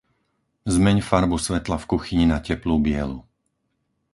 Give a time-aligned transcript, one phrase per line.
[0.75, 3.19] Zmeň farbu svetla v kuchyni na teplú bielu.